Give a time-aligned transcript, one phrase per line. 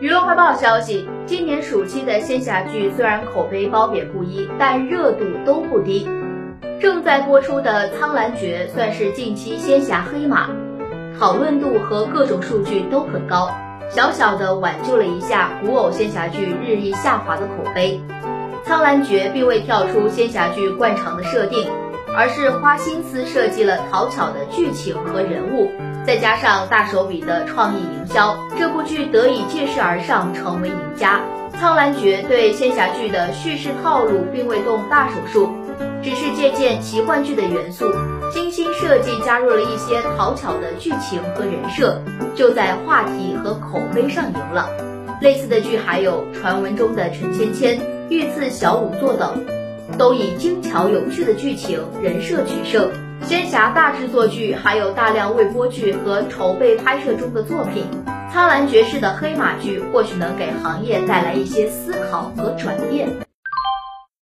[0.00, 6.08] 娱乐快报消息：今年暑期的仙侠剧虽然口碑褒贬不一，但热度都不低。
[6.80, 10.50] 正在播出的《苍兰诀》算是近期仙侠黑马，
[11.18, 13.50] 讨论度和各种数据都很高，
[13.90, 18.00] 小小的挽救了一下古偶仙侠剧日益下滑的口碑。
[18.68, 21.66] 《苍兰诀》并未跳出仙侠剧惯常的设定，
[22.18, 25.70] 而是花心思设计了讨巧的剧情和人物。
[26.04, 31.20] 再加上大手笔的创意营销，这部剧得以借势而上，成为赢家。
[31.60, 35.52] 《苍兰诀》对仙侠剧的叙事套路并未动大手术，
[36.02, 37.86] 只是借鉴奇幻剧的元素，
[38.32, 42.02] 精心设计，加入了一些讨巧的剧情和人设，
[42.34, 44.68] 就在话题和口碑上赢了。
[45.20, 47.78] 类似的剧还有传闻中的陈芊芊、
[48.08, 49.44] 御赐小仵作等，
[49.96, 52.90] 都以精巧有趣的剧情、人设取胜。
[53.22, 57.84] 仙侠大制作剧还有大量未播剧和筹备拍摄中的作品，
[58.32, 63.27] 苍兰诀式的黑马剧或许能给行业带来一些思考和转变。